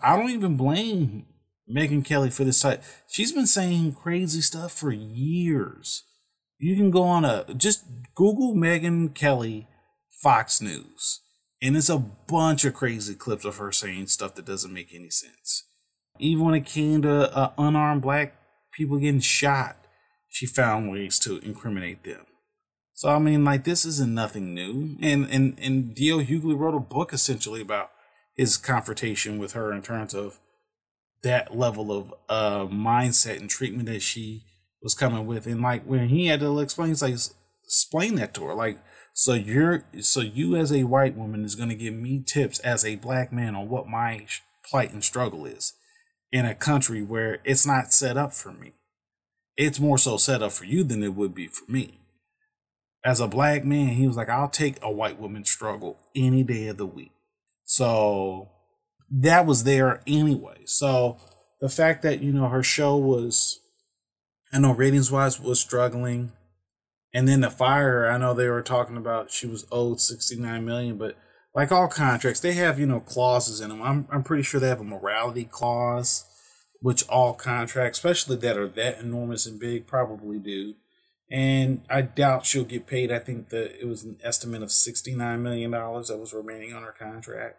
I 0.00 0.16
don't 0.16 0.30
even 0.30 0.56
blame 0.56 1.26
Megyn 1.70 2.04
Kelly 2.04 2.30
for 2.30 2.44
this 2.44 2.58
site. 2.58 2.80
She's 3.08 3.32
been 3.32 3.46
saying 3.46 3.94
crazy 3.94 4.42
stuff 4.42 4.72
for 4.72 4.92
years. 4.92 6.02
You 6.58 6.76
can 6.76 6.90
go 6.90 7.02
on 7.04 7.24
a 7.24 7.44
just 7.54 7.84
Google 8.14 8.54
Megyn 8.54 9.14
Kelly 9.14 9.66
Fox 10.22 10.60
News, 10.60 11.20
and 11.62 11.76
it's 11.76 11.88
a 11.88 11.98
bunch 11.98 12.64
of 12.64 12.74
crazy 12.74 13.14
clips 13.14 13.44
of 13.44 13.56
her 13.56 13.72
saying 13.72 14.08
stuff 14.08 14.34
that 14.34 14.46
doesn't 14.46 14.72
make 14.72 14.94
any 14.94 15.10
sense. 15.10 15.64
Even 16.18 16.44
when 16.44 16.54
it 16.54 16.66
came 16.66 17.02
to 17.02 17.36
uh, 17.36 17.52
unarmed 17.58 18.02
black 18.02 18.36
people 18.72 18.98
getting 18.98 19.20
shot, 19.20 19.76
she 20.28 20.46
found 20.46 20.90
ways 20.90 21.18
to 21.20 21.38
incriminate 21.38 22.04
them. 22.04 22.26
So 22.94 23.08
I 23.08 23.18
mean, 23.18 23.44
like 23.44 23.64
this 23.64 23.84
isn't 23.84 24.14
nothing 24.14 24.54
new. 24.54 24.96
And 25.02 25.28
and 25.30 25.58
and 25.60 25.94
D.L. 25.94 26.20
Hughley 26.20 26.56
wrote 26.56 26.76
a 26.76 26.80
book 26.80 27.12
essentially 27.12 27.60
about 27.60 27.90
his 28.36 28.56
confrontation 28.56 29.38
with 29.38 29.52
her 29.52 29.72
in 29.72 29.82
terms 29.82 30.14
of 30.14 30.38
that 31.22 31.56
level 31.56 31.90
of 31.90 32.14
uh, 32.28 32.66
mindset 32.66 33.40
and 33.40 33.50
treatment 33.50 33.88
that 33.88 34.02
she 34.02 34.44
was 34.82 34.94
coming 34.94 35.26
with, 35.26 35.46
and 35.46 35.62
like 35.62 35.82
when 35.84 36.08
he 36.08 36.26
had 36.26 36.40
to 36.40 36.60
explain, 36.60 36.90
he's 36.90 37.02
like, 37.02 37.16
explain 37.64 38.14
that 38.16 38.34
to 38.34 38.44
her, 38.44 38.54
like. 38.54 38.78
So 39.16 39.34
you're 39.34 39.84
so 40.00 40.22
you 40.22 40.56
as 40.56 40.72
a 40.72 40.82
white 40.82 41.16
woman 41.16 41.44
is 41.44 41.54
going 41.54 41.68
to 41.68 41.76
give 41.76 41.94
me 41.94 42.24
tips 42.26 42.58
as 42.58 42.84
a 42.84 42.96
black 42.96 43.32
man 43.32 43.54
on 43.54 43.68
what 43.68 43.86
my 43.86 44.26
plight 44.68 44.92
and 44.92 45.04
struggle 45.04 45.46
is 45.46 45.74
in 46.34 46.44
a 46.44 46.54
country 46.54 47.00
where 47.00 47.38
it's 47.44 47.64
not 47.64 47.92
set 47.92 48.16
up 48.16 48.32
for 48.32 48.50
me. 48.50 48.72
It's 49.56 49.78
more 49.78 49.98
so 49.98 50.16
set 50.16 50.42
up 50.42 50.50
for 50.50 50.64
you 50.64 50.82
than 50.82 51.00
it 51.00 51.14
would 51.14 51.32
be 51.32 51.46
for 51.46 51.70
me. 51.70 52.00
As 53.04 53.20
a 53.20 53.28
black 53.28 53.64
man, 53.64 53.90
he 53.90 54.08
was 54.08 54.16
like, 54.16 54.28
I'll 54.28 54.48
take 54.48 54.82
a 54.82 54.90
white 54.90 55.20
woman's 55.20 55.48
struggle 55.48 55.96
any 56.16 56.42
day 56.42 56.66
of 56.66 56.76
the 56.76 56.86
week. 56.86 57.12
So 57.62 58.48
that 59.12 59.46
was 59.46 59.62
there 59.62 60.02
anyway. 60.08 60.62
So 60.64 61.18
the 61.60 61.68
fact 61.68 62.02
that, 62.02 62.20
you 62.20 62.32
know, 62.32 62.48
her 62.48 62.64
show 62.64 62.96
was, 62.96 63.60
I 64.52 64.58
know 64.58 64.74
ratings 64.74 65.12
wise 65.12 65.38
was 65.38 65.60
struggling. 65.60 66.32
And 67.12 67.28
then 67.28 67.42
the 67.42 67.50
fire, 67.50 68.10
I 68.10 68.18
know 68.18 68.34
they 68.34 68.48
were 68.48 68.60
talking 68.60 68.96
about 68.96 69.30
she 69.30 69.46
was 69.46 69.68
owed 69.70 70.00
69 70.00 70.64
million, 70.64 70.98
but 70.98 71.16
like 71.54 71.70
all 71.70 71.88
contracts, 71.88 72.40
they 72.40 72.52
have, 72.54 72.80
you 72.80 72.86
know, 72.86 73.00
clauses 73.00 73.60
in 73.60 73.68
them. 73.68 73.82
I'm, 73.82 74.08
I'm 74.10 74.22
pretty 74.22 74.42
sure 74.42 74.60
they 74.60 74.68
have 74.68 74.80
a 74.80 74.84
morality 74.84 75.44
clause, 75.44 76.24
which 76.80 77.06
all 77.08 77.32
contracts, 77.34 77.98
especially 77.98 78.36
that 78.36 78.58
are 78.58 78.68
that 78.68 78.98
enormous 78.98 79.46
and 79.46 79.60
big, 79.60 79.86
probably 79.86 80.38
do. 80.38 80.74
And 81.30 81.82
I 81.88 82.02
doubt 82.02 82.44
she'll 82.44 82.64
get 82.64 82.86
paid. 82.86 83.10
I 83.10 83.18
think 83.18 83.48
that 83.48 83.80
it 83.80 83.86
was 83.86 84.04
an 84.04 84.18
estimate 84.22 84.62
of 84.62 84.68
$69 84.68 85.40
million 85.40 85.70
that 85.70 86.18
was 86.18 86.34
remaining 86.34 86.74
on 86.74 86.82
her 86.82 86.94
contract. 86.96 87.56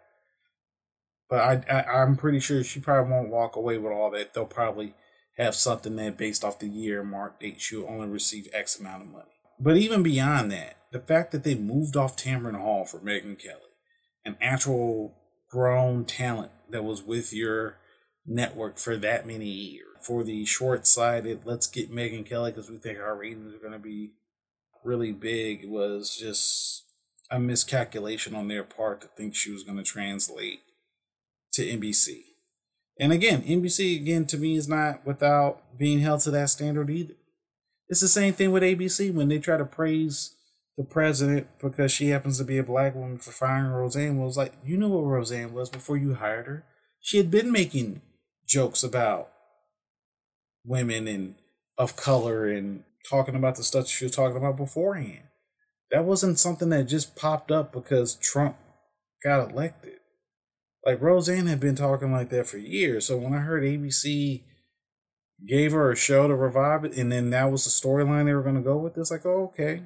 But 1.28 1.40
I, 1.40 1.64
I 1.68 2.02
I'm 2.02 2.16
pretty 2.16 2.38
sure 2.38 2.62
she 2.62 2.80
probably 2.80 3.10
won't 3.10 3.30
walk 3.30 3.56
away 3.56 3.78
with 3.78 3.92
all 3.92 4.10
that. 4.12 4.32
They'll 4.32 4.44
probably 4.44 4.94
have 5.36 5.54
something 5.54 5.96
that 5.96 6.16
based 6.16 6.44
off 6.44 6.58
the 6.58 6.68
year 6.68 7.02
mark 7.02 7.40
date 7.40 7.60
she'll 7.60 7.86
only 7.86 8.08
receive 8.08 8.48
X 8.52 8.78
amount 8.78 9.02
of 9.02 9.08
money. 9.08 9.24
But 9.58 9.76
even 9.76 10.02
beyond 10.02 10.52
that, 10.52 10.76
the 10.92 11.00
fact 11.00 11.32
that 11.32 11.42
they 11.42 11.54
moved 11.54 11.96
off 11.96 12.16
Tamron 12.16 12.60
Hall 12.60 12.84
for 12.84 12.98
Megyn 12.98 13.38
Kelly, 13.38 13.65
an 14.26 14.36
actual 14.42 15.14
grown 15.48 16.04
talent 16.04 16.50
that 16.70 16.84
was 16.84 17.02
with 17.02 17.32
your 17.32 17.78
network 18.26 18.78
for 18.78 18.96
that 18.96 19.26
many 19.26 19.48
years, 19.48 19.96
for 20.02 20.24
the 20.24 20.44
short 20.44 20.86
sighted, 20.86 21.42
let's 21.44 21.66
get 21.66 21.90
Megyn 21.90 22.28
Kelly 22.28 22.50
because 22.50 22.68
we 22.68 22.76
think 22.76 22.98
our 22.98 23.16
ratings 23.16 23.54
are 23.54 23.58
going 23.58 23.72
to 23.72 23.78
be 23.78 24.10
really 24.84 25.12
big, 25.12 25.68
was 25.68 26.16
just 26.16 26.84
a 27.30 27.38
miscalculation 27.38 28.34
on 28.34 28.48
their 28.48 28.64
part 28.64 29.00
to 29.00 29.08
think 29.16 29.34
she 29.34 29.52
was 29.52 29.62
going 29.62 29.78
to 29.78 29.84
translate 29.84 30.60
to 31.52 31.62
NBC. 31.62 32.22
And 32.98 33.12
again, 33.12 33.42
NBC, 33.42 34.00
again, 34.00 34.26
to 34.26 34.38
me, 34.38 34.56
is 34.56 34.68
not 34.68 35.06
without 35.06 35.78
being 35.78 36.00
held 36.00 36.20
to 36.20 36.30
that 36.32 36.50
standard 36.50 36.90
either. 36.90 37.14
It's 37.88 38.00
the 38.00 38.08
same 38.08 38.32
thing 38.32 38.50
with 38.50 38.62
ABC 38.62 39.12
when 39.12 39.28
they 39.28 39.38
try 39.38 39.56
to 39.56 39.64
praise 39.64 40.35
the 40.76 40.84
president 40.84 41.46
because 41.60 41.90
she 41.90 42.08
happens 42.08 42.38
to 42.38 42.44
be 42.44 42.58
a 42.58 42.62
black 42.62 42.94
woman 42.94 43.18
for 43.18 43.32
firing 43.32 43.72
Roseanne. 43.72 44.18
Was 44.18 44.36
like, 44.36 44.54
you 44.64 44.76
knew 44.76 44.88
what 44.88 45.08
Roseanne 45.08 45.52
was 45.52 45.70
before 45.70 45.96
you 45.96 46.14
hired 46.14 46.46
her. 46.46 46.64
She 47.00 47.16
had 47.16 47.30
been 47.30 47.50
making 47.50 48.02
jokes 48.46 48.82
about 48.82 49.30
women 50.64 51.08
and 51.08 51.36
of 51.78 51.96
color 51.96 52.48
and 52.48 52.84
talking 53.08 53.34
about 53.34 53.56
the 53.56 53.62
stuff 53.62 53.88
she 53.88 54.04
was 54.04 54.14
talking 54.14 54.36
about 54.36 54.56
beforehand. 54.56 55.22
That 55.90 56.04
wasn't 56.04 56.38
something 56.38 56.68
that 56.70 56.84
just 56.84 57.16
popped 57.16 57.50
up 57.50 57.72
because 57.72 58.14
Trump 58.16 58.56
got 59.22 59.50
elected. 59.50 59.94
Like 60.84 61.00
Roseanne 61.00 61.46
had 61.46 61.60
been 61.60 61.76
talking 61.76 62.12
like 62.12 62.30
that 62.30 62.46
for 62.46 62.58
years. 62.58 63.06
So 63.06 63.16
when 63.16 63.34
I 63.34 63.38
heard 63.38 63.62
ABC 63.62 64.42
gave 65.46 65.72
her 65.72 65.90
a 65.90 65.96
show 65.96 66.28
to 66.28 66.34
revive 66.34 66.84
it, 66.84 66.96
and 66.96 67.10
then 67.10 67.30
that 67.30 67.50
was 67.50 67.64
the 67.64 67.70
storyline 67.70 68.26
they 68.26 68.34
were 68.34 68.42
going 68.42 68.56
to 68.56 68.60
go 68.60 68.76
with. 68.78 68.96
It's 68.96 69.10
like, 69.10 69.26
oh, 69.26 69.52
okay, 69.52 69.82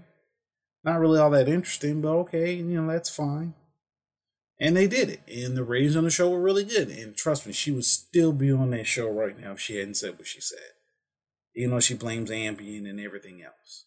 not 0.84 0.98
really 0.98 1.18
all 1.18 1.30
that 1.30 1.48
interesting, 1.48 2.00
but 2.00 2.10
okay, 2.10 2.54
you 2.54 2.80
know, 2.80 2.90
that's 2.90 3.10
fine. 3.10 3.54
And 4.58 4.76
they 4.76 4.86
did 4.86 5.08
it, 5.08 5.20
and 5.26 5.56
the 5.56 5.64
ratings 5.64 5.96
on 5.96 6.04
the 6.04 6.10
show 6.10 6.28
were 6.28 6.40
really 6.40 6.64
good. 6.64 6.88
And 6.88 7.16
trust 7.16 7.46
me, 7.46 7.52
she 7.52 7.70
would 7.70 7.84
still 7.84 8.32
be 8.32 8.52
on 8.52 8.70
that 8.70 8.86
show 8.86 9.08
right 9.08 9.38
now 9.38 9.52
if 9.52 9.60
she 9.60 9.76
hadn't 9.76 9.96
said 9.96 10.18
what 10.18 10.26
she 10.26 10.40
said. 10.40 10.58
You 11.54 11.68
know, 11.68 11.80
she 11.80 11.94
blames 11.94 12.30
Ambien 12.30 12.88
and 12.88 13.00
everything 13.00 13.42
else. 13.42 13.86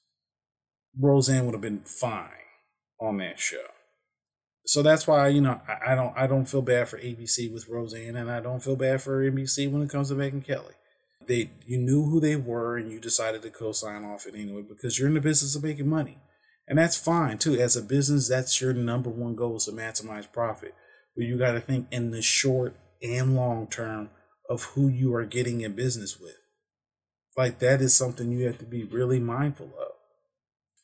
Roseanne 1.00 1.46
would 1.46 1.54
have 1.54 1.62
been 1.62 1.82
fine 1.82 2.30
on 3.00 3.18
that 3.18 3.40
show. 3.40 3.68
So 4.66 4.82
that's 4.82 5.06
why 5.06 5.28
you 5.28 5.42
know 5.42 5.62
I, 5.68 5.92
I 5.92 5.96
don't 5.96 6.14
I 6.18 6.26
don't 6.26 6.46
feel 6.46 6.62
bad 6.62 6.88
for 6.90 6.98
ABC 6.98 7.52
with 7.52 7.68
Roseanne, 7.68 8.16
and 8.16 8.32
I 8.32 8.40
don't 8.40 8.64
feel 8.64 8.76
bad 8.76 9.02
for 9.02 9.30
NBC 9.30 9.72
when 9.72 9.82
it 9.82 9.90
comes 9.90 10.10
to 10.10 10.16
Megyn 10.16 10.46
Kelly 10.46 10.74
they 11.28 11.50
you 11.66 11.78
knew 11.78 12.06
who 12.06 12.20
they 12.20 12.36
were 12.36 12.78
and 12.78 12.92
you 12.92 13.00
decided 13.00 13.42
to 13.42 13.50
co-sign 13.50 14.04
off 14.04 14.26
it 14.26 14.36
anyway 14.36 14.62
because 14.62 14.98
you're 14.98 15.08
in 15.08 15.14
the 15.14 15.22
business 15.22 15.56
of 15.56 15.64
making 15.64 15.88
money 15.88 16.18
and 16.68 16.78
that's 16.78 16.98
fine 16.98 17.38
too. 17.38 17.60
As 17.60 17.76
a 17.76 17.82
business 17.82 18.30
that's 18.30 18.60
your 18.62 18.74
number 18.74 19.10
one 19.10 19.36
goal 19.36 19.58
is 19.58 19.66
to 19.66 19.72
maximize 19.72 20.32
profit. 20.32 20.74
But 21.16 21.26
you 21.26 21.38
got 21.38 21.52
to 21.52 21.60
think 21.60 21.88
in 21.92 22.12
the 22.12 22.22
short 22.22 22.76
and 23.02 23.36
long 23.36 23.68
term 23.68 24.10
of 24.50 24.64
who 24.64 24.88
you 24.88 25.14
are 25.14 25.26
getting 25.26 25.62
in 25.62 25.74
business 25.74 26.20
with. 26.20 26.38
Like 27.38 27.60
that 27.60 27.82
is 27.82 27.96
something 27.96 28.32
you 28.32 28.46
have 28.48 28.58
to 28.60 28.66
be 28.66 28.84
really 28.84 29.20
mindful 29.20 29.72
of. 29.80 29.94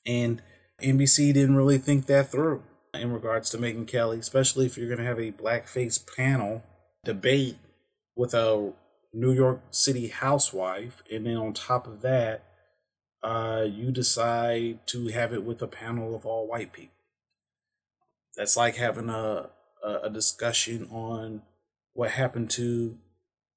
And 0.06 0.42
nbc 0.82 1.34
didn't 1.34 1.58
really 1.58 1.78
think 1.78 2.06
that 2.06 2.32
through 2.32 2.64
in 2.94 3.12
regards 3.12 3.50
to 3.50 3.58
Megyn 3.58 3.88
Kelly, 3.88 4.20
especially 4.20 4.66
if 4.66 4.78
you're 4.78 4.88
going 4.88 5.00
to 5.00 5.06
have 5.06 5.20
a 5.20 5.32
blackface 5.32 6.00
panel 6.16 6.64
debate 7.04 7.58
with 8.16 8.34
a 8.34 8.74
New 9.14 9.32
York 9.32 9.62
City 9.72 10.08
housewife, 10.08 11.04
and 11.12 11.26
then 11.26 11.38
on 11.38 11.54
top 11.54 11.88
of 11.88 12.02
that, 12.02 12.44
uh, 13.24 13.66
you 13.70 13.92
decide 13.92 14.80
to 14.88 15.08
have 15.08 15.34
it 15.34 15.44
with 15.44 15.62
a 15.62 15.68
panel 15.68 16.16
of 16.16 16.26
all 16.26 16.48
white 16.48 16.74
people. 16.74 16.96
That's 18.36 18.56
like 18.56 18.76
having 18.76 19.10
a 19.10 19.50
a, 19.82 20.10
discussion 20.10 20.86
on 20.92 21.42
what 21.94 22.12
happened 22.12 22.50
to 22.52 22.98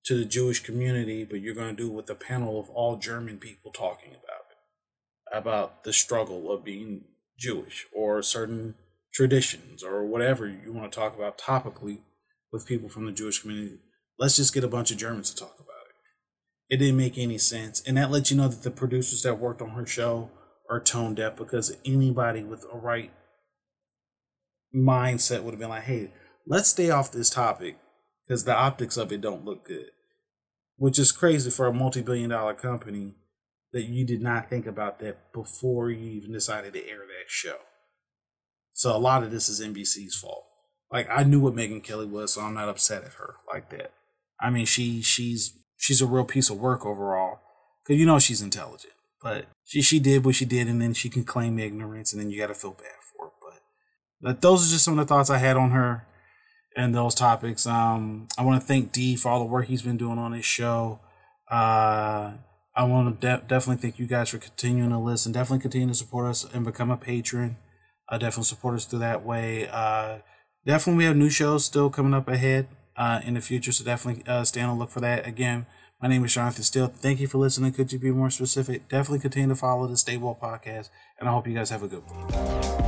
to 0.05 0.17
the 0.17 0.25
Jewish 0.25 0.61
community, 0.61 1.25
but 1.25 1.41
you're 1.41 1.55
going 1.55 1.75
to 1.75 1.83
do 1.83 1.89
it 1.89 1.95
with 1.95 2.11
a 2.11 2.15
panel 2.15 2.59
of 2.61 2.69
all 2.71 2.97
German 2.97 3.39
people 3.39 3.71
talking 3.71 4.11
about 4.11 4.47
it, 4.51 5.37
about 5.37 5.85
the 5.85 5.93
struggle 5.93 6.51
of 6.51 6.65
being 6.65 7.05
Jewish 7.39 7.87
or 7.93 8.23
certain 8.23 8.75
traditions 9.13 9.83
or 9.83 10.05
whatever 10.07 10.49
you 10.49 10.73
want 10.73 10.91
to 10.91 10.99
talk 10.99 11.15
about 11.17 11.39
topically 11.39 11.99
with 12.53 12.67
people 12.67 12.89
from 12.89 13.07
the 13.07 13.13
Jewish 13.13 13.41
community 13.41 13.79
let's 14.23 14.37
just 14.37 14.55
get 14.55 14.65
a 14.65 14.69
bunch 14.69 14.91
of 14.91 14.97
Germans 14.97 15.31
to 15.31 15.37
talk 15.37 15.57
about 15.59 15.72
it. 16.73 16.79
Didn't 16.79 16.97
make 16.97 17.19
any 17.19 17.39
sense. 17.39 17.83
And 17.87 17.97
that 17.97 18.11
lets 18.11 18.31
you 18.31 18.37
know 18.37 18.49
that 18.49 18.63
the 18.63 18.71
producers 18.71 19.23
that 19.23 19.39
worked 19.39 19.63
on 19.63 19.71
her 19.71 19.87
show 19.87 20.31
are 20.71 20.81
tone 20.81 21.15
deaf 21.15 21.37
because 21.37 21.77
anybody 21.85 22.43
with 22.43 22.65
a 22.73 22.77
right 22.77 23.13
mindset 24.75 25.43
would 25.43 25.53
have 25.53 25.61
been 25.61 25.69
like, 25.69 25.85
hey, 25.85 26.13
let's 26.47 26.69
stay 26.69 26.91
off 26.91 27.13
this 27.13 27.31
topic 27.31 27.79
because 28.27 28.45
the 28.45 28.57
optics 28.57 28.97
of 28.97 29.13
it 29.13 29.21
don't 29.21 29.45
look 29.45 29.67
good. 29.67 29.91
Which 30.77 30.99
is 30.99 31.13
crazy 31.13 31.51
for 31.51 31.67
a 31.67 31.73
multi 31.73 32.01
billion 32.01 32.31
dollar 32.31 32.55
company 32.55 33.15
that 33.73 33.85
you 33.85 34.07
did 34.07 34.23
not 34.23 34.49
think 34.49 34.67
about 34.67 34.99
that 35.01 35.33
before 35.33 35.91
you 35.91 36.11
even 36.11 36.33
decided 36.33 36.73
to 36.73 36.89
air 36.89 36.99
that 36.99 37.29
show. 37.29 37.57
So 38.73 38.95
a 38.95 38.99
lot 38.99 39.23
of 39.23 39.31
this 39.31 39.49
is 39.49 39.61
NBC's 39.61 40.17
fault. 40.17 40.45
Like 40.91 41.07
I 41.11 41.25
knew 41.25 41.41
what 41.41 41.55
Megyn 41.55 41.83
Kelly 41.83 42.07
was, 42.07 42.35
so 42.35 42.43
I'm 42.43 42.55
not 42.55 42.69
upset 42.69 43.05
at 43.05 43.15
her 43.15 43.37
like 43.53 43.71
that. 43.71 43.93
I 44.41 44.51
mean, 44.51 44.67
she 44.67 45.03
she's 45.03 45.55
she's 45.83 46.01
a 46.01 46.07
real 46.07 46.25
piece 46.25 46.49
of 46.49 46.61
work 46.61 46.87
overall, 46.87 47.41
because 47.83 47.99
you 47.99 48.07
know 48.07 48.21
she's 48.21 48.41
intelligent. 48.41 48.93
But 49.21 49.47
she 49.65 49.83
she 49.83 49.99
did 49.99 50.25
what 50.25 50.37
she 50.37 50.45
did, 50.45 50.69
and 50.69 50.81
then 50.81 50.95
she 50.95 51.09
can 51.09 51.25
claim 51.25 51.59
ignorance, 51.59 52.13
and 52.13 52.23
then 52.23 52.31
you 52.31 52.39
got 52.39 52.47
to 52.47 52.55
feel 52.55 52.71
bad 52.71 53.03
for 53.13 53.27
her. 53.27 53.33
But 53.41 53.61
but 54.21 54.41
those 54.41 54.67
are 54.67 54.73
just 54.73 54.85
some 54.85 54.99
of 54.99 55.07
the 55.07 55.13
thoughts 55.13 55.29
I 55.29 55.39
had 55.39 55.57
on 55.57 55.73
her 55.73 56.07
and 56.77 56.95
those 56.95 57.15
topics. 57.15 57.67
Um, 57.67 58.29
I 58.39 58.43
want 58.43 58.61
to 58.61 58.67
thank 58.67 58.93
D 58.93 59.17
for 59.17 59.29
all 59.29 59.41
the 59.41 59.45
work 59.45 59.67
he's 59.67 59.83
been 59.83 59.97
doing 59.97 60.19
on 60.19 60.33
his 60.33 60.45
show. 60.45 61.01
Uh, 61.51 62.33
I 62.75 62.85
want 62.85 63.21
to 63.21 63.27
de- 63.27 63.45
definitely 63.47 63.83
thank 63.83 63.99
you 63.99 64.07
guys 64.07 64.31
for 64.31 64.39
continuing 64.39 64.91
to 64.91 64.99
listen. 64.99 65.33
Definitely 65.33 65.63
continue 65.63 65.89
to 65.89 65.95
support 65.95 66.27
us 66.27 66.47
and 66.55 66.65
become 66.65 66.91
a 66.91 66.97
patron. 66.97 67.57
Uh, 68.09 68.19
definitely 68.19 68.45
support 68.45 68.77
us 68.77 68.87
through 68.87 69.01
that 69.01 69.25
way. 69.25 69.69
Uh, 69.69 70.19
definitely, 70.65 70.99
we 70.99 71.05
have 71.05 71.17
new 71.17 71.29
shows 71.29 71.65
still 71.65 71.91
coming 71.91 72.15
up 72.15 72.29
ahead 72.29 72.69
uh, 72.97 73.21
in 73.25 73.35
the 73.35 73.41
future. 73.41 73.73
So 73.73 73.85
definitely 73.85 74.25
uh, 74.27 74.45
stay 74.45 74.61
on 74.61 74.77
the 74.77 74.81
look 74.81 74.91
for 74.91 75.01
that. 75.01 75.27
Again, 75.27 75.67
my 76.01 76.09
name 76.09 76.25
is 76.25 76.35
Jonathan 76.35 76.65
Steele. 76.65 76.89
Thank 76.89 77.21
you 77.21 77.29
for 77.29 77.39
listening. 77.39 77.73
Could 77.73 77.93
you 77.93 77.99
be 77.99 78.11
more 78.11 78.31
specific? 78.31 78.89
Definitely 78.89 79.21
continue 79.21 79.49
to 79.51 79.57
follow 79.57 79.87
the 79.87 79.97
Stay 79.97 80.17
Woke 80.17 80.41
Podcast, 80.41 80.91
and 81.19 81.29
I 81.29 81.33
hope 81.33 81.47
you 81.47 81.55
guys 81.55 81.71
have 81.71 81.83
a 81.83 81.89
good 81.89 82.03
one. 82.07 82.82